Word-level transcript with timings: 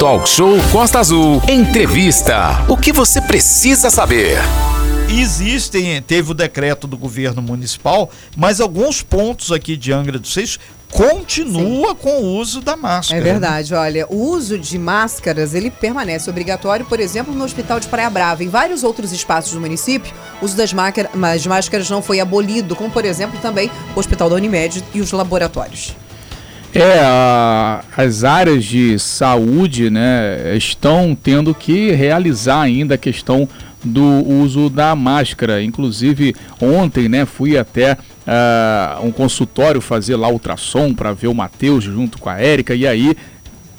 Talk 0.00 0.26
Show 0.26 0.56
Costa 0.72 0.98
Azul. 0.98 1.42
Entrevista. 1.46 2.64
O 2.70 2.74
que 2.74 2.90
você 2.90 3.20
precisa 3.20 3.90
saber? 3.90 4.38
Existem, 5.10 6.00
teve 6.00 6.30
o 6.30 6.34
decreto 6.34 6.86
do 6.86 6.96
governo 6.96 7.42
municipal, 7.42 8.08
mas 8.34 8.62
alguns 8.62 9.02
pontos 9.02 9.52
aqui 9.52 9.76
de 9.76 9.92
Angra 9.92 10.18
dos 10.18 10.34
Reis 10.34 10.58
continua 10.90 11.90
Sim. 11.90 11.96
com 11.96 12.22
o 12.22 12.38
uso 12.38 12.62
da 12.62 12.78
máscara. 12.78 13.20
É 13.20 13.22
verdade, 13.22 13.74
olha, 13.74 14.06
o 14.08 14.16
uso 14.16 14.58
de 14.58 14.78
máscaras, 14.78 15.52
ele 15.52 15.70
permanece 15.70 16.30
obrigatório, 16.30 16.86
por 16.86 16.98
exemplo, 16.98 17.34
no 17.34 17.44
Hospital 17.44 17.78
de 17.78 17.86
Praia 17.86 18.08
Brava. 18.08 18.42
Em 18.42 18.48
vários 18.48 18.82
outros 18.82 19.12
espaços 19.12 19.52
do 19.52 19.60
município, 19.60 20.14
o 20.40 20.46
uso 20.46 20.56
das 20.56 20.72
máscaras 20.72 21.90
não 21.90 22.00
foi 22.00 22.20
abolido, 22.20 22.74
como, 22.74 22.90
por 22.90 23.04
exemplo, 23.04 23.38
também 23.42 23.70
o 23.94 24.00
Hospital 24.00 24.30
da 24.30 24.36
Unimed 24.36 24.82
e 24.94 25.02
os 25.02 25.12
laboratórios. 25.12 25.94
É, 26.72 27.00
a, 27.00 27.82
as 27.96 28.22
áreas 28.22 28.64
de 28.64 28.96
saúde 28.98 29.90
né, 29.90 30.56
estão 30.56 31.16
tendo 31.20 31.52
que 31.52 31.90
realizar 31.90 32.60
ainda 32.60 32.94
a 32.94 32.98
questão 32.98 33.48
do 33.82 34.04
uso 34.04 34.70
da 34.70 34.94
máscara. 34.94 35.62
Inclusive, 35.62 36.34
ontem 36.60 37.08
né, 37.08 37.24
fui 37.24 37.58
até 37.58 37.94
uh, 37.94 39.04
um 39.04 39.10
consultório 39.10 39.80
fazer 39.80 40.16
lá 40.16 40.28
ultrassom 40.28 40.94
para 40.94 41.12
ver 41.12 41.28
o 41.28 41.34
Matheus 41.34 41.84
junto 41.84 42.18
com 42.18 42.28
a 42.28 42.40
Érica, 42.40 42.74
e 42.74 42.86
aí 42.86 43.16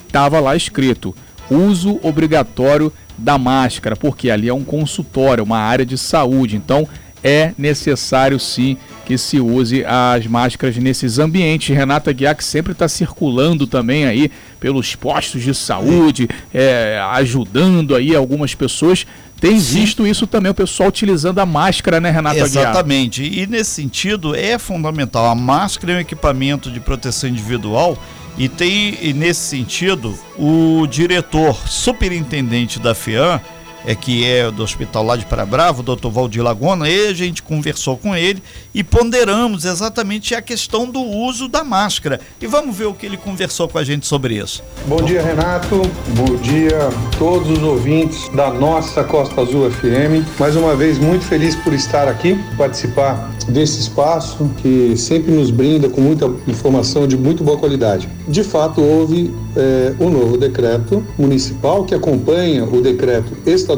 estava 0.05 0.40
lá 0.40 0.55
escrito 0.55 1.16
uso 1.49 1.99
obrigatório 2.02 2.91
da 3.18 3.38
máscara, 3.38 3.96
porque 3.96 4.30
ali 4.30 4.49
é 4.49 4.54
um 4.54 4.63
consultório, 4.63 5.44
uma 5.44 5.60
área 5.60 5.85
de 5.85 5.98
saúde. 5.98 6.55
Então, 6.55 6.88
é 7.24 7.54
necessário 7.58 8.40
sim 8.40 8.78
que 9.06 9.18
se 9.18 9.40
use 9.40 9.84
as 9.86 10.26
máscaras 10.28 10.78
nesses 10.78 11.20
ambientes. 11.20 11.76
Renata 11.76 12.12
Guiar 12.14 12.36
que 12.36 12.44
sempre 12.44 12.72
está 12.72 12.88
circulando 12.88 13.68
também 13.68 14.06
aí 14.06 14.32
pelos 14.60 14.96
postos 14.96 15.42
de 15.42 15.54
saúde, 15.54 16.30
é, 16.54 17.00
ajudando 17.14 17.96
aí 17.96 18.16
algumas 18.16 18.56
pessoas. 18.56 19.06
Tem 19.40 19.60
Sim. 19.60 19.80
visto 19.80 20.05
isso 20.05 20.28
também, 20.28 20.52
o 20.52 20.55
pessoal 20.55 20.90
utilizando 20.90 21.40
a 21.40 21.46
máscara, 21.48 22.00
né, 22.00 22.12
Renata 22.12 22.38
Exatamente. 22.38 23.24
Aguiar? 23.24 23.44
E 23.44 23.48
nesse 23.48 23.72
sentido 23.72 24.35
é 24.35 24.60
fundamental. 24.60 25.26
A 25.26 25.34
máscara 25.34 25.94
é 25.94 25.96
um 25.96 26.00
equipamento 26.00 26.70
de 26.70 26.80
proteção 26.80 27.28
individual 27.28 27.98
e 28.38 28.48
tem, 28.48 28.98
e 29.02 29.13
nesse 29.13 29.41
sentido, 29.41 30.18
o 30.38 30.85
diretor 30.88 31.68
superintendente 31.68 32.80
da 32.80 32.94
FEAM 32.94 33.41
é, 33.85 33.96
que 33.96 34.26
é 34.26 34.51
do 34.51 34.63
hospital 34.63 35.04
lá 35.04 35.15
de 35.15 35.26
Praia 35.26 35.46
Bravo, 35.46 35.82
o 35.82 35.84
doutor 35.84 36.12
Valdir 36.12 36.43
Lagona, 36.43 36.90
e 36.90 37.07
a 37.07 37.13
gente 37.13 37.41
conversou 37.41 37.98
com 37.98 38.15
ele 38.15 38.41
e 38.73 38.84
ponderamos 38.84 39.65
exatamente 39.65 40.35
a 40.35 40.41
questão 40.41 40.90
do 40.90 41.01
uso 41.01 41.48
da 41.48 41.63
máscara. 41.63 42.20
E 42.40 42.48
vamos 42.48 42.76
ver 42.76 42.85
o 42.85 42.93
que 42.93 43.05
ele 43.05 43.18
conversou 43.18 43.68
com 43.68 43.77
a 43.77 43.84
gente 43.84 44.05
sobre 44.05 44.35
isso. 44.35 44.63
Bom 44.85 45.01
dia, 45.01 45.21
Renato. 45.21 45.82
Bom 46.15 46.35
dia 46.38 46.77
a 46.88 47.18
todos 47.18 47.49
os 47.49 47.63
ouvintes 47.63 48.29
da 48.29 48.51
nossa 48.51 49.04
Costa 49.04 49.41
Azul 49.41 49.70
FM. 49.71 50.26
Mais 50.40 50.55
uma 50.55 50.76
vez, 50.76 50.98
muito 50.98 51.26
feliz 51.26 51.55
por 51.55 51.73
estar 51.73 52.07
aqui, 52.07 52.38
participar 52.57 53.32
desse 53.48 53.79
espaço 53.79 54.49
que 54.62 54.95
sempre 54.95 55.32
nos 55.32 55.49
brinda 55.49 55.90
com 55.90 56.01
muita 56.01 56.27
informação 56.48 57.07
de 57.07 57.18
muito 57.18 57.43
boa 57.43 57.57
qualidade. 57.57 58.07
De 58.27 58.43
fato, 58.43 58.82
houve 58.82 59.34
é, 59.55 59.93
o 59.99 60.10
novo 60.10 60.38
decreto 60.38 61.04
municipal 61.18 61.84
que 61.84 61.95
acompanha 61.95 62.63
o 62.63 62.82
decreto 62.82 63.35
estadual 63.45 63.71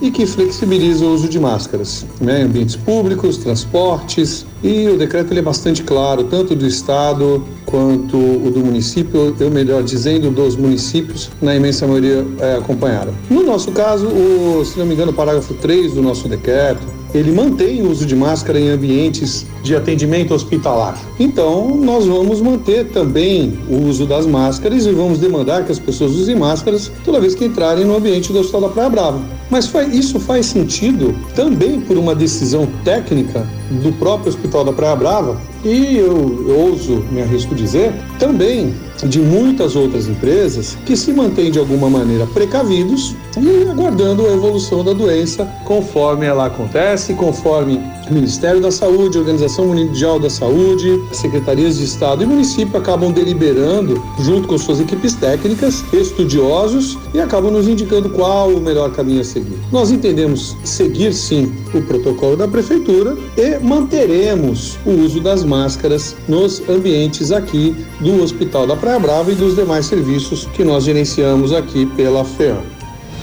e 0.00 0.10
que 0.10 0.26
flexibiliza 0.26 1.04
o 1.04 1.14
uso 1.14 1.28
de 1.28 1.38
máscaras 1.38 2.04
né, 2.20 2.40
em 2.40 2.44
ambientes 2.44 2.76
públicos, 2.76 3.36
transportes. 3.38 4.46
E 4.62 4.88
o 4.88 4.96
decreto 4.96 5.32
ele 5.32 5.40
é 5.40 5.42
bastante 5.42 5.82
claro, 5.82 6.24
tanto 6.24 6.54
do 6.54 6.66
estado 6.66 7.44
quanto 7.64 8.16
o 8.16 8.50
do 8.50 8.60
município, 8.60 9.34
eu 9.38 9.50
melhor 9.50 9.82
dizendo, 9.82 10.30
dos 10.30 10.56
municípios, 10.56 11.30
na 11.42 11.54
imensa 11.54 11.86
maioria 11.86 12.26
é, 12.38 12.56
acompanharam. 12.56 13.12
No 13.28 13.42
nosso 13.42 13.72
caso, 13.72 14.06
o, 14.06 14.64
se 14.64 14.78
não 14.78 14.86
me 14.86 14.94
engano, 14.94 15.10
o 15.10 15.14
parágrafo 15.14 15.54
3 15.54 15.94
do 15.94 16.02
nosso 16.02 16.28
decreto, 16.28 16.82
ele 17.16 17.32
mantém 17.32 17.82
o 17.82 17.90
uso 17.90 18.06
de 18.06 18.14
máscara 18.14 18.58
em 18.58 18.68
ambientes 18.68 19.46
de 19.62 19.74
atendimento 19.74 20.34
hospitalar. 20.34 20.98
Então, 21.18 21.76
nós 21.76 22.06
vamos 22.06 22.40
manter 22.40 22.86
também 22.86 23.58
o 23.68 23.88
uso 23.88 24.06
das 24.06 24.26
máscaras 24.26 24.86
e 24.86 24.92
vamos 24.92 25.18
demandar 25.18 25.64
que 25.64 25.72
as 25.72 25.78
pessoas 25.78 26.12
usem 26.12 26.36
máscaras 26.36 26.90
toda 27.04 27.20
vez 27.20 27.34
que 27.34 27.44
entrarem 27.44 27.84
no 27.84 27.96
ambiente 27.96 28.32
do 28.32 28.38
Hospital 28.38 28.62
da 28.62 28.68
Praia 28.68 28.90
Brava. 28.90 29.20
Mas 29.50 29.72
isso 29.92 30.18
faz 30.20 30.46
sentido 30.46 31.14
também 31.34 31.80
por 31.80 31.96
uma 31.96 32.14
decisão 32.14 32.68
técnica 32.84 33.46
do 33.70 33.92
próprio 33.98 34.28
Hospital 34.28 34.64
da 34.64 34.72
Praia 34.72 34.96
Brava 34.96 35.40
e 35.64 35.96
eu, 35.96 36.44
eu 36.48 36.58
ouso, 36.58 37.04
me 37.10 37.20
arrisco 37.20 37.54
dizer, 37.54 37.92
também 38.18 38.74
de 39.04 39.20
muitas 39.20 39.74
outras 39.76 40.08
empresas 40.08 40.78
que 40.86 40.96
se 40.96 41.12
mantêm 41.12 41.50
de 41.50 41.58
alguma 41.58 41.90
maneira 41.90 42.26
precavidos 42.26 43.14
e 43.36 43.68
aguardando 43.68 44.26
a 44.26 44.32
evolução 44.32 44.84
da 44.84 44.92
doença 44.92 45.44
conforme 45.64 46.24
ela 46.26 46.46
acontece, 46.46 47.14
conforme 47.14 47.80
Ministério 48.10 48.60
da 48.60 48.70
Saúde, 48.70 49.18
Organização 49.18 49.66
Mundial 49.66 50.18
da 50.18 50.30
Saúde, 50.30 51.02
secretarias 51.12 51.78
de 51.78 51.84
Estado 51.84 52.22
e 52.22 52.26
município 52.26 52.78
acabam 52.78 53.12
deliberando 53.12 54.02
junto 54.20 54.46
com 54.48 54.56
suas 54.58 54.80
equipes 54.80 55.14
técnicas, 55.14 55.84
estudiosos 55.92 56.98
e 57.12 57.20
acabam 57.20 57.50
nos 57.50 57.68
indicando 57.68 58.10
qual 58.10 58.50
o 58.50 58.60
melhor 58.60 58.92
caminho 58.92 59.20
a 59.20 59.24
seguir. 59.24 59.58
Nós 59.72 59.90
entendemos 59.90 60.56
seguir 60.64 61.12
sim 61.12 61.52
o 61.74 61.82
protocolo 61.82 62.36
da 62.36 62.46
prefeitura 62.46 63.16
e 63.36 63.58
manteremos 63.58 64.78
o 64.86 64.90
uso 64.90 65.20
das 65.20 65.44
máscaras 65.44 66.16
nos 66.28 66.62
ambientes 66.68 67.32
aqui 67.32 67.74
do 68.00 68.22
Hospital 68.22 68.66
da 68.66 68.76
Praia 68.76 68.98
Brava 68.98 69.32
e 69.32 69.34
dos 69.34 69.56
demais 69.56 69.86
serviços 69.86 70.46
que 70.54 70.64
nós 70.64 70.84
gerenciamos 70.84 71.52
aqui 71.52 71.86
pela 71.86 72.24
FEAM. 72.24 72.75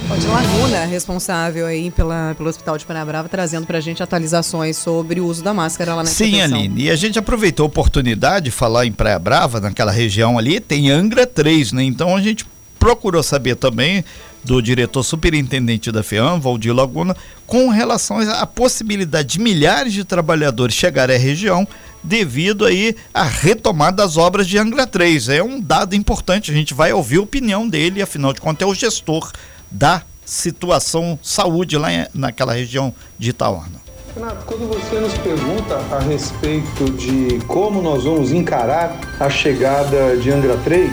De 0.03 0.27
Laguna, 0.27 0.85
responsável 0.85 1.65
aí 1.65 1.89
pela, 1.89 2.35
pelo 2.35 2.47
Hospital 2.47 2.77
de 2.77 2.85
Praia 2.85 3.03
Brava, 3.03 3.27
trazendo 3.27 3.65
para 3.65 3.79
a 3.79 3.81
gente 3.81 4.03
atualizações 4.03 4.77
sobre 4.77 5.19
o 5.19 5.25
uso 5.25 5.43
da 5.43 5.53
máscara 5.53 5.95
lá 5.95 6.03
na 6.03 6.09
Sim, 6.09 6.31
proteção. 6.31 6.57
Aline, 6.59 6.83
e 6.83 6.89
a 6.91 6.95
gente 6.95 7.17
aproveitou 7.17 7.63
a 7.63 7.67
oportunidade 7.67 8.45
de 8.45 8.51
falar 8.51 8.85
em 8.85 8.91
Praia 8.91 9.17
Brava, 9.17 9.59
naquela 9.59 9.91
região 9.91 10.37
ali, 10.37 10.59
tem 10.59 10.91
Angra 10.91 11.25
3, 11.25 11.71
né? 11.71 11.83
Então 11.83 12.15
a 12.15 12.21
gente 12.21 12.45
procurou 12.77 13.23
saber 13.23 13.55
também 13.55 14.03
do 14.43 14.61
diretor 14.61 15.03
superintendente 15.03 15.91
da 15.91 16.03
FEAM, 16.03 16.39
Valdir 16.39 16.75
Laguna, 16.75 17.15
com 17.47 17.69
relação 17.69 18.19
à 18.19 18.45
possibilidade 18.45 19.29
de 19.29 19.39
milhares 19.39 19.93
de 19.93 20.03
trabalhadores 20.03 20.75
chegarem 20.75 21.15
à 21.15 21.19
região 21.19 21.67
devido 22.03 22.65
aí 22.65 22.95
à 23.13 23.23
retomada 23.23 23.97
das 23.97 24.17
obras 24.17 24.45
de 24.45 24.57
Angra 24.57 24.85
3. 24.85 25.29
É 25.29 25.41
um 25.41 25.59
dado 25.59 25.95
importante, 25.95 26.51
a 26.51 26.53
gente 26.53 26.73
vai 26.73 26.91
ouvir 26.93 27.17
a 27.17 27.21
opinião 27.21 27.67
dele, 27.67 28.01
afinal 28.01 28.33
de 28.33 28.41
contas 28.41 28.67
é 28.67 28.69
o 28.69 28.75
gestor 28.75 29.31
da 29.73 30.03
situação 30.23 31.19
saúde 31.21 31.77
lá 31.77 31.89
naquela 32.13 32.53
região 32.53 32.93
de 33.17 33.31
Itaúna. 33.31 33.83
Renato, 34.15 34.45
quando 34.45 34.67
você 34.67 34.99
nos 34.99 35.17
pergunta 35.17 35.75
a 35.91 35.99
respeito 35.99 36.85
de 36.91 37.39
como 37.47 37.81
nós 37.81 38.03
vamos 38.03 38.31
encarar 38.31 38.99
a 39.19 39.27
chegada 39.27 40.15
de 40.17 40.31
Angra 40.31 40.55
3, 40.63 40.91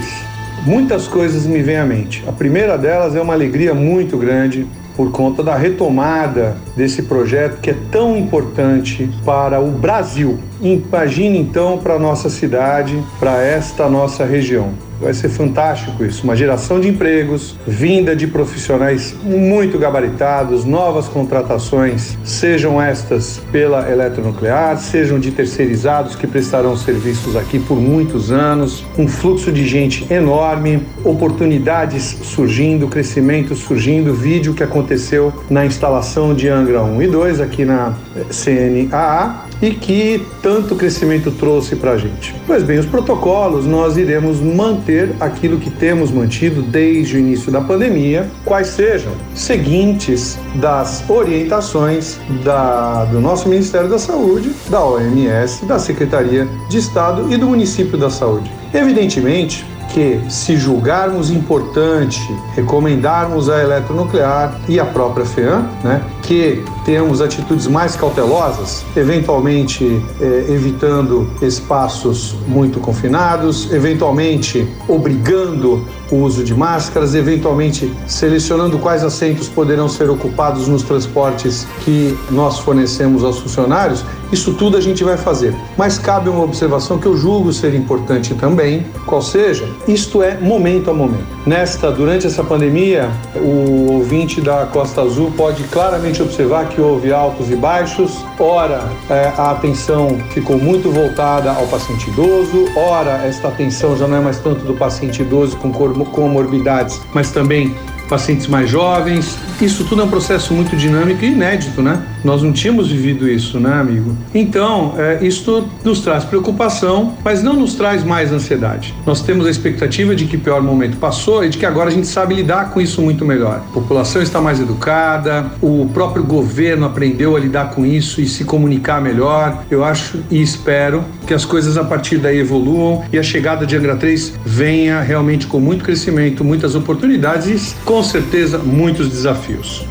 muitas 0.65 1.07
coisas 1.07 1.45
me 1.45 1.63
vêm 1.63 1.77
à 1.77 1.85
mente. 1.85 2.25
A 2.27 2.33
primeira 2.33 2.79
delas 2.79 3.15
é 3.15 3.21
uma 3.21 3.35
alegria 3.35 3.75
muito 3.75 4.17
grande 4.17 4.67
por 4.97 5.13
conta 5.13 5.43
da 5.43 5.55
retomada 5.55 6.57
desse 6.75 7.03
projeto 7.03 7.61
que 7.61 7.71
é 7.71 7.77
tão 7.91 8.17
importante 8.17 9.11
para 9.25 9.61
o 9.61 9.71
Brasil. 9.71 10.41
Imagine 10.63 11.39
então 11.39 11.79
para 11.79 11.99
nossa 11.99 12.29
cidade, 12.29 13.03
para 13.19 13.43
esta 13.43 13.89
nossa 13.89 14.25
região. 14.25 14.75
Vai 15.01 15.15
ser 15.15 15.31
fantástico 15.31 16.05
isso, 16.05 16.25
uma 16.25 16.37
geração 16.37 16.79
de 16.79 16.89
empregos, 16.89 17.57
vinda 17.67 18.15
de 18.15 18.27
profissionais 18.27 19.17
muito 19.25 19.79
gabaritados, 19.79 20.67
novas 20.67 21.09
contratações, 21.09 22.19
sejam 22.23 22.81
estas 22.81 23.41
pela 23.51 23.91
eletronuclear, 23.91 24.77
sejam 24.77 25.19
de 25.19 25.31
terceirizados 25.31 26.15
que 26.15 26.27
prestarão 26.27 26.77
serviços 26.77 27.35
aqui 27.35 27.59
por 27.59 27.81
muitos 27.81 28.31
anos, 28.31 28.85
um 28.99 29.09
fluxo 29.09 29.51
de 29.51 29.67
gente 29.67 30.07
enorme, 30.13 30.83
oportunidades 31.03 32.19
surgindo, 32.23 32.87
crescimento 32.87 33.57
surgindo, 33.57 34.13
vídeo 34.13 34.53
que 34.53 34.63
aconteceu 34.63 35.33
na 35.49 35.65
instalação 35.65 36.35
de 36.35 36.47
Angra 36.47 36.83
1 36.83 37.03
e 37.03 37.07
2 37.07 37.41
aqui 37.41 37.65
na 37.65 37.95
CNAA 38.31 39.47
e 39.63 39.71
que 39.71 40.27
tanto 40.51 40.75
crescimento 40.75 41.31
trouxe 41.31 41.77
para 41.77 41.93
a 41.93 41.97
gente. 41.97 42.35
Pois 42.45 42.65
bem, 42.65 42.77
os 42.77 42.87
protocolos 42.87 43.67
nós 43.67 43.97
iremos 43.97 44.41
manter 44.41 45.15
aquilo 45.21 45.61
que 45.61 45.71
temos 45.71 46.11
mantido 46.11 46.61
desde 46.61 47.15
o 47.15 47.21
início 47.21 47.53
da 47.53 47.61
pandemia, 47.61 48.29
quais 48.45 48.67
sejam 48.67 49.13
seguintes 49.33 50.37
das 50.57 51.09
orientações 51.09 52.19
da, 52.43 53.05
do 53.05 53.21
nosso 53.21 53.49
Ministério 53.49 53.89
da 53.89 53.97
Saúde, 53.97 54.51
da 54.69 54.85
OMS, 54.85 55.65
da 55.67 55.79
Secretaria 55.79 56.49
de 56.69 56.79
Estado 56.79 57.33
e 57.33 57.37
do 57.37 57.47
Município 57.47 57.97
da 57.97 58.11
Saúde. 58.11 58.51
Evidentemente, 58.75 59.65
que, 59.93 60.21
se 60.29 60.57
julgarmos 60.57 61.31
importante 61.31 62.21
recomendarmos 62.55 63.49
a 63.49 63.63
eletronuclear 63.63 64.61
e 64.69 64.79
a 64.79 64.85
própria 64.85 65.27
FEAM, 65.27 65.65
né, 65.83 66.03
que 66.23 66.63
tenhamos 66.85 67.21
atitudes 67.21 67.67
mais 67.67 67.97
cautelosas, 67.97 68.85
eventualmente 68.97 70.03
eh, 70.21 70.47
evitando 70.49 71.31
espaços 71.43 72.37
muito 72.47 72.81
confinados, 72.81 73.73
eventualmente 73.73 74.67
obrigando 74.89 75.85
o 76.11 76.17
uso 76.17 76.43
de 76.45 76.55
máscaras, 76.55 77.15
eventualmente 77.15 77.93
selecionando 78.07 78.79
quais 78.79 79.05
assentos 79.05 79.49
poderão 79.49 79.89
ser 79.89 80.11
ocupados 80.11 80.69
nos 80.69 80.83
transportes 80.83 81.67
que 81.85 82.17
nós 82.31 82.59
fornecemos 82.59 83.25
aos 83.25 83.39
funcionários. 83.39 84.05
Isso 84.33 84.55
tudo 84.55 84.77
a 84.77 84.81
gente 84.81 85.03
vai 85.03 85.17
fazer. 85.17 85.55
Mas 85.77 85.99
cabe 85.99 86.29
uma 86.29 86.45
observação 86.45 86.99
que 86.99 87.07
eu 87.07 87.17
julgo 87.17 87.53
ser 87.53 87.75
importante 87.75 88.35
também, 88.35 88.87
qual 89.07 89.21
seja, 89.21 89.69
isto 89.89 90.23
é 90.23 90.39
momento 90.39 90.91
a 90.91 90.95
momento. 90.95 91.27
Nesta, 91.45 91.91
durante 91.91 92.27
essa 92.27 92.45
pandemia, 92.45 93.11
o 93.35 93.93
ouvinte 93.95 94.41
da 94.41 94.67
Costa 94.67 95.03
Azul 95.03 95.33
pode 95.37 95.65
claramente 95.65 96.23
observar 96.23 96.69
que 96.69 96.81
houve 96.81 97.13
altos 97.13 97.51
e 97.51 97.57
baixos. 97.57 98.25
Ora, 98.39 98.89
é, 99.09 99.33
a 99.37 99.51
atenção 99.51 100.19
ficou 100.31 100.59
muito 100.59 100.91
voltada 100.91 101.51
ao 101.51 101.67
paciente 101.67 102.09
idoso, 102.11 102.67
ora, 102.77 103.27
esta 103.27 103.49
atenção 103.49 103.97
já 103.97 104.07
não 104.07 104.17
é 104.17 104.21
mais 104.21 104.39
tanto 104.39 104.65
do 104.65 104.75
paciente 104.75 105.23
idoso 105.23 105.57
com 105.57 105.73
comorbidades, 106.05 107.01
mas 107.13 107.31
também 107.31 107.75
pacientes 108.11 108.49
mais 108.49 108.69
jovens. 108.69 109.39
Isso 109.61 109.85
tudo 109.85 110.03
é 110.03 110.05
um 110.05 110.09
processo 110.09 110.53
muito 110.53 110.77
dinâmico 110.77 111.25
e 111.25 111.29
inédito, 111.29 111.81
né? 111.81 112.03
Nós 112.25 112.43
não 112.43 112.53
tínhamos 112.53 112.89
vivido 112.89 113.29
isso, 113.29 113.61
né, 113.61 113.73
amigo? 113.73 114.17
Então, 114.35 114.95
é, 114.99 115.25
isso 115.25 115.67
nos 115.85 116.01
traz 116.01 116.25
preocupação, 116.25 117.15
mas 117.25 117.43
não 117.43 117.55
nos 117.55 117.75
traz 117.75 118.03
mais 118.03 118.33
ansiedade. 118.33 118.93
Nós 119.07 119.23
temos 119.23 119.47
a 119.47 119.51
expectativa 119.51 120.15
de 120.15 120.25
que 120.25 120.37
o 120.37 120.41
pior 120.41 120.61
momento 120.61 120.97
passou 120.97 121.45
e 121.45 121.49
de 121.49 121.57
que 121.57 121.65
agora 121.65 121.89
a 121.89 121.93
gente 121.93 122.09
sabe 122.09 122.35
lidar 122.35 122.71
com 122.71 122.81
isso 122.81 123.01
muito 123.01 123.25
melhor. 123.25 123.63
A 123.71 123.73
população 123.73 124.21
está 124.21 124.41
mais 124.41 124.61
educada, 124.61 125.47
o 125.63 125.89
próprio 125.95 126.25
governo 126.25 126.87
aprendeu 126.87 127.37
a 127.37 127.41
lidar 127.41 127.71
com 127.71 127.87
isso 127.87 128.21
e 128.21 128.27
se 128.27 128.45
comunicar 128.45 129.01
melhor. 129.01 129.63
Eu 129.71 129.85
acho 129.85 130.19
e 130.31 130.43
espero 130.43 131.05
que 131.27 131.33
as 131.33 131.45
coisas 131.45 131.77
a 131.77 131.85
partir 131.85 132.19
daí 132.19 132.39
evoluam 132.39 133.05
e 133.13 133.19
a 133.19 133.23
chegada 133.23 133.65
de 133.65 133.77
Angra 133.77 133.95
3 133.95 134.35
venha 134.45 135.01
realmente 135.01 135.47
com 135.47 135.61
muito 135.61 135.85
crescimento, 135.85 136.43
muitas 136.43 136.75
oportunidades 136.75 137.71
e 137.73 137.75
com 137.85 138.00
certeza 138.03 138.59
muitos 138.59 139.09
desafios. 139.09 139.85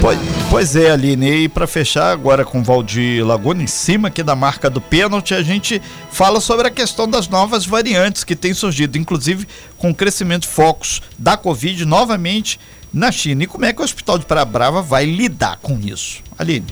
Pois, 0.00 0.18
pois, 0.48 0.76
é, 0.76 0.90
Aline, 0.90 1.44
e 1.44 1.48
para 1.48 1.66
fechar 1.66 2.12
agora 2.12 2.44
com 2.44 2.60
o 2.60 2.62
Valdir 2.62 3.26
Laguna 3.26 3.62
em 3.62 3.66
cima 3.66 4.08
aqui 4.08 4.22
da 4.22 4.36
marca 4.36 4.70
do 4.70 4.80
pênalti, 4.80 5.34
a 5.34 5.42
gente 5.42 5.82
fala 6.10 6.40
sobre 6.40 6.68
a 6.68 6.70
questão 6.70 7.08
das 7.08 7.28
novas 7.28 7.66
variantes 7.66 8.22
que 8.22 8.36
têm 8.36 8.54
surgido, 8.54 8.96
inclusive 8.96 9.46
com 9.76 9.90
o 9.90 9.94
crescimento 9.94 10.42
de 10.42 10.48
focos 10.48 11.02
da 11.18 11.36
Covid 11.36 11.84
novamente 11.84 12.58
na 12.92 13.10
China. 13.12 13.44
E 13.44 13.46
como 13.46 13.64
é 13.64 13.72
que 13.72 13.80
o 13.80 13.84
Hospital 13.84 14.18
de 14.18 14.26
Praia 14.26 14.44
Brava 14.44 14.80
vai 14.80 15.04
lidar 15.04 15.58
com 15.60 15.78
isso? 15.78 16.22
Aline. 16.38 16.66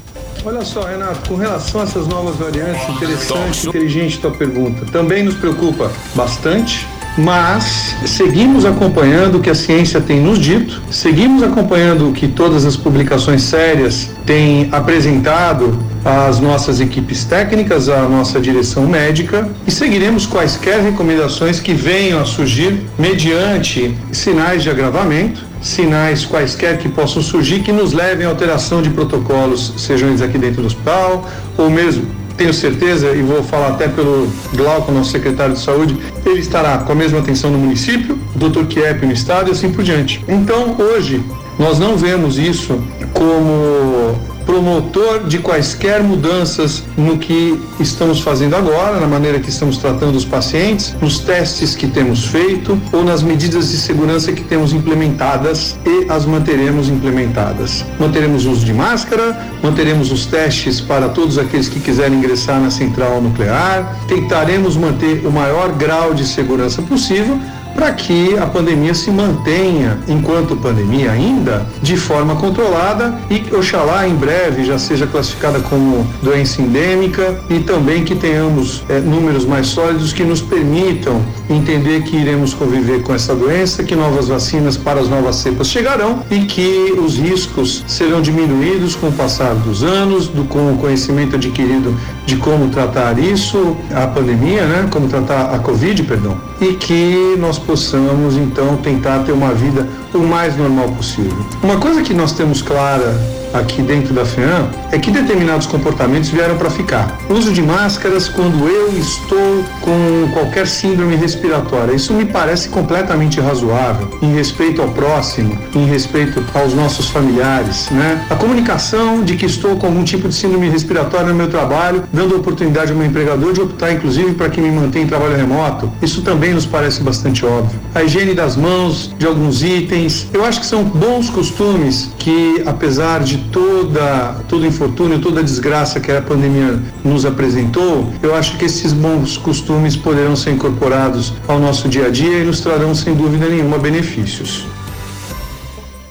Olha 0.45 0.65
só, 0.65 0.83
Renato, 0.83 1.29
com 1.29 1.37
relação 1.37 1.81
a 1.81 1.85
essas 1.85 2.07
novas 2.07 2.37
variantes, 2.37 2.89
interessante, 2.89 3.69
inteligente 3.69 4.19
tua 4.19 4.31
pergunta. 4.31 4.87
Também 4.87 5.23
nos 5.23 5.35
preocupa 5.35 5.93
bastante 6.15 6.87
mas 7.19 7.97
seguimos 8.07 8.65
acompanhando 8.65 9.39
o 9.39 9.41
que 9.41 9.51
a 9.51 9.55
ciência 9.55 10.01
tem 10.01 10.21
nos 10.21 10.39
dito, 10.39 10.81
seguimos 10.89 11.43
acompanhando 11.43 12.09
o 12.09 12.13
que 12.13 12.29
todas 12.29 12.65
as 12.65 12.77
publicações 12.77 13.43
sérias 13.43 14.11
têm 14.25 14.69
apresentado 14.71 15.77
às 16.05 16.39
nossas 16.39 16.81
equipes 16.81 17.25
técnicas, 17.25 17.89
à 17.89 18.03
nossa 18.03 18.41
direção 18.41 18.87
médica 18.87 19.49
e 19.67 19.71
seguiremos 19.71 20.27
quaisquer 20.27 20.81
recomendações 20.81 21.59
que 21.59 21.75
venham 21.75 22.21
a 22.21 22.25
surgir 22.25 22.81
mediante 22.97 23.95
sinais 24.13 24.63
de 24.63 24.71
agravamento 24.71 25.49
sinais 25.61 26.25
quaisquer 26.25 26.79
que 26.79 26.89
possam 26.89 27.21
surgir 27.21 27.61
que 27.61 27.73
nos 27.73 27.93
levem 27.93 28.25
à 28.25 28.29
alteração 28.29 28.81
de 28.81 28.91
protocolos, 28.91 29.75
sejam 29.77 30.09
eles 30.09 30.23
aqui 30.23 30.39
dentro 30.39 30.63
do 30.63 30.67
hospital 30.67 31.29
ou 31.57 31.69
mesmo 31.69 32.18
tenho 32.39 32.55
certeza, 32.55 33.11
e 33.11 33.21
vou 33.21 33.43
falar 33.43 33.71
até 33.71 33.89
pelo 33.89 34.29
Glauco, 34.55 34.93
nosso 34.93 35.11
secretário 35.11 35.55
de 35.55 35.61
saúde, 35.61 35.99
ele 36.25 36.39
estará 36.39 36.79
com 36.79 36.93
a 36.93 36.95
mesma 36.95 37.19
atenção 37.19 37.51
no 37.51 37.59
município, 37.59 38.17
doutor 38.37 38.67
Kiep 38.67 39.05
no 39.05 39.13
estado 39.13 39.49
e 39.49 39.53
assim 39.53 39.71
por 39.73 39.83
diante. 39.83 40.25
Então, 40.29 40.77
hoje, 40.79 41.23
nós 41.59 41.79
não 41.79 41.97
vemos 41.97 42.39
isso 42.39 42.81
como 43.13 44.17
promotor 44.49 45.25
de 45.25 45.41
quaisquer 45.41 46.03
mudanças 46.03 46.83
no 46.97 47.19
que 47.19 47.61
estamos 47.79 48.23
fazendo 48.23 48.57
agora, 48.57 48.99
na 48.99 49.07
maneira 49.07 49.39
que 49.39 49.51
estamos 49.51 49.77
tratando 49.77 50.17
os 50.17 50.25
pacientes, 50.25 50.97
nos 51.03 51.19
testes 51.19 51.75
que 51.75 51.87
temos 51.87 52.25
feito 52.25 52.81
ou 52.91 53.05
nas 53.05 53.23
medidas 53.23 53.71
de 53.71 53.77
segurança 53.77 54.33
que 54.33 54.43
temos 54.43 54.73
implementadas 54.73 55.79
e 55.85 56.11
as 56.11 56.25
manteremos 56.25 56.89
implementadas. 56.89 57.85
Manteremos 58.01 58.47
o 58.47 58.53
uso 58.53 58.65
de 58.65 58.73
máscara, 58.73 59.39
manteremos 59.63 60.11
os 60.11 60.25
testes 60.25 60.81
para 60.81 61.11
todos 61.11 61.37
aqueles 61.37 61.69
que 61.69 61.79
quiserem 61.79 62.17
ingressar 62.17 62.59
na 62.59 62.71
central 62.71 63.21
nuclear, 63.21 63.99
tentaremos 64.09 64.79
manter 64.79 65.27
o 65.27 65.31
maior 65.31 65.73
grau 65.73 66.15
de 66.15 66.27
segurança 66.27 66.81
possível 66.81 67.39
para 67.79 67.93
que 67.93 68.37
a 68.37 68.45
pandemia 68.45 68.93
se 68.93 69.09
mantenha, 69.09 70.01
enquanto 70.09 70.57
pandemia 70.57 71.13
ainda, 71.13 71.65
de 71.81 71.97
forma 71.97 72.35
controlada 72.35 73.17
e 73.31 73.55
oxalá 73.55 74.09
em 74.09 74.17
breve 74.17 74.65
já 74.65 74.77
seja 74.81 75.07
classificada 75.07 75.61
como 75.61 76.05
doença 76.21 76.61
endêmica 76.61 77.39
e 77.49 77.61
também 77.61 78.05
que 78.05 78.17
tenhamos 78.17 78.83
é, 78.89 78.99
números 78.99 79.45
mais 79.45 79.69
sólidos 79.69 80.13
que 80.13 80.25
nos 80.25 80.43
permitam 80.43 81.23
entender 81.49 82.03
que 82.03 82.17
iremos 82.17 82.53
conviver 82.53 83.05
com 83.05 83.15
essa 83.15 83.33
doença, 83.33 83.85
que 83.85 83.95
novas 83.95 84.27
vacinas 84.27 84.77
para 84.77 84.99
as 84.99 85.09
novas 85.09 85.37
cepas 85.37 85.69
chegarão 85.69 86.25
e 86.33 86.41
que 86.47 86.93
os 86.99 87.17
riscos 87.17 87.85
serão 87.87 88.21
diminuídos 88.21 88.97
com 88.97 89.07
o 89.07 89.13
passar 89.13 89.55
dos 89.55 89.85
anos, 89.85 90.27
do, 90.27 90.43
com 90.43 90.73
o 90.73 90.79
conhecimento 90.79 91.37
adquirido 91.37 91.97
de 92.29 92.37
como 92.37 92.69
tratar 92.69 93.19
isso, 93.19 93.75
a 93.91 94.07
pandemia, 94.07 94.67
né? 94.67 94.87
Como 94.91 95.09
tratar 95.09 95.55
a 95.55 95.59
Covid, 95.59 96.03
perdão. 96.03 96.37
E 96.61 96.75
que 96.75 97.37
nós 97.39 97.59
possamos 97.59 98.37
então 98.37 98.77
tentar 98.77 99.21
ter 99.21 99.33
uma 99.33 99.55
vida 99.55 99.89
o 100.13 100.19
mais 100.19 100.55
normal 100.57 100.89
possível. 100.91 101.39
Uma 101.63 101.79
coisa 101.79 102.03
que 102.03 102.13
nós 102.13 102.33
temos 102.33 102.61
clara 102.61 103.19
aqui 103.53 103.81
dentro 103.81 104.13
da 104.13 104.25
FEAM 104.25 104.69
é 104.93 104.99
que 104.99 105.11
determinados 105.11 105.67
comportamentos 105.67 106.29
vieram 106.29 106.57
para 106.57 106.71
ficar. 106.71 107.19
Uso 107.29 107.53
de 107.53 107.63
máscaras 107.63 108.29
quando 108.29 108.67
eu 108.69 108.93
estou 108.99 109.65
com 109.81 110.31
qualquer 110.33 110.67
síndrome 110.67 111.17
respiratória. 111.17 111.95
Isso 111.95 112.13
me 112.13 112.25
parece 112.25 112.69
completamente 112.69 113.41
razoável 113.41 114.09
em 114.23 114.35
respeito 114.35 114.83
ao 114.83 114.89
próximo, 114.89 115.59
em 115.75 115.87
respeito 115.87 116.43
aos 116.55 116.75
nossos 116.75 117.09
familiares, 117.09 117.89
né? 117.91 118.27
A 118.31 118.35
comunicação 118.35 119.23
de 119.23 119.37
que 119.37 119.47
estou 119.47 119.77
com 119.77 119.87
algum 119.87 120.05
tipo 120.05 120.29
de 120.29 120.35
síndrome 120.35 120.69
respiratória 120.69 121.29
no 121.29 121.35
meu 121.35 121.49
trabalho, 121.49 122.05
dando 122.19 122.37
oportunidade 122.37 122.91
ao 122.91 122.99
meu 122.99 123.07
empregador 123.07 123.53
de 123.53 123.61
optar 123.61 123.93
inclusive 123.93 124.35
para 124.35 124.51
que 124.51 124.61
me 124.61 124.73
mantenha 124.73 125.05
em 125.05 125.09
trabalho 125.09 125.37
remoto. 125.37 125.91
Isso 126.03 126.21
também 126.23 126.53
nos 126.53 126.67
parece 126.67 127.01
bastante 127.01 127.47
óbvio. 127.47 127.79
A 127.95 128.03
higiene 128.03 128.35
das 128.35 128.57
mãos, 128.57 129.15
de 129.17 129.25
alguns 129.25 129.63
itens, 129.63 130.27
eu 130.33 130.45
acho 130.45 130.59
que 130.59 130.67
são 130.67 130.83
bons 130.83 131.31
costumes 131.31 132.11
que 132.19 132.61
apesar 132.67 133.23
de 133.23 133.39
toda, 133.53 134.35
todo 134.49 134.67
infortúnio, 134.67 135.21
toda 135.21 135.45
desgraça 135.45 136.01
que 136.01 136.11
a 136.11 136.21
pandemia 136.21 136.81
nos 137.05 137.25
apresentou, 137.25 138.13
eu 138.21 138.35
acho 138.35 138.57
que 138.59 138.65
esses 138.65 138.93
bons 138.93 139.37
costumes 139.37 139.97
poderão 139.97 140.35
ser 140.35 140.51
incorporados 140.51 141.33
ao 141.47 141.61
nosso 141.61 141.89
dia 141.89 142.07
a 142.07 142.11
dia 142.11 142.41
e 142.41 142.45
nos 142.45 142.61
trarão, 142.61 142.97
sem 142.97 143.15
dúvida 143.15 143.47
nenhuma, 143.47 143.79
benefícios. 143.79 144.67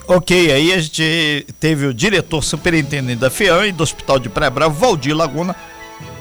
Ok, 0.07 0.53
aí 0.53 0.71
a 0.71 0.79
gente 0.79 1.45
teve 1.59 1.85
o 1.85 1.93
diretor 1.93 2.41
superintendente 2.41 3.19
da 3.19 3.29
FEAM 3.29 3.67
e 3.67 3.71
do 3.73 3.83
Hospital 3.83 4.19
de 4.19 4.29
Praia 4.29 4.49
Brava, 4.49 4.73
Valdir 4.73 5.13
Laguna, 5.13 5.53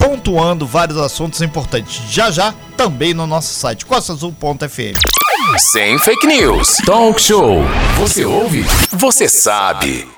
pontuando 0.06 0.64
vários 0.64 0.98
assuntos 0.98 1.42
importantes. 1.42 2.00
Já 2.08 2.30
já, 2.30 2.54
também 2.76 3.12
no 3.12 3.26
nosso 3.26 3.52
site, 3.52 3.84
costaazul.fm. 3.84 4.94
Sem 5.58 5.98
fake 5.98 6.26
news. 6.28 6.76
Talk 6.86 7.20
show. 7.20 7.58
Você 7.98 8.24
ouve? 8.24 8.64
Você 8.92 9.28
sabe. 9.28 10.08